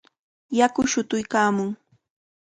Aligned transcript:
Yaku 0.59 0.81
shutuykaamun. 0.91 1.69